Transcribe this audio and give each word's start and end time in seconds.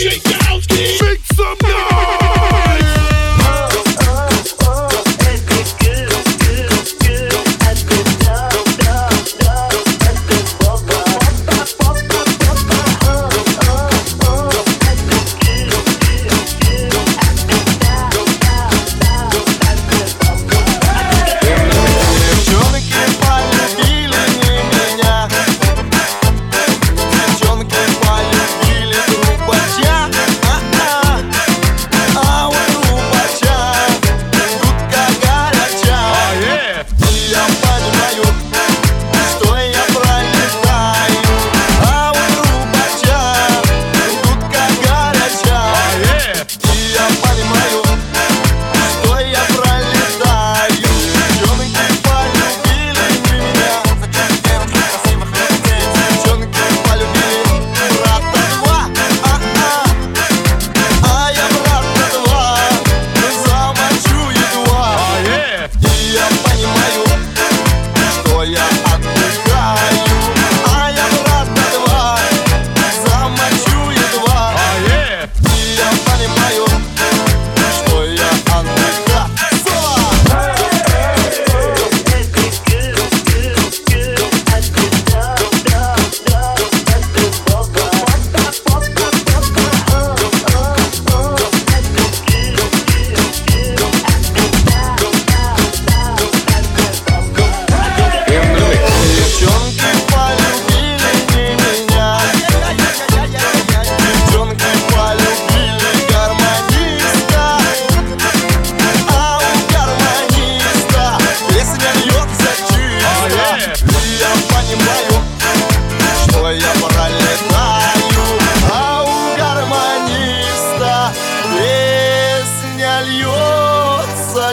Shake 0.00 0.24
your 0.24 0.38
shake. 0.48 1.02
Make 1.02 1.20
some 1.26 1.58
noise. 1.62 1.89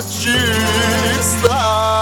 artista. 0.07 1.97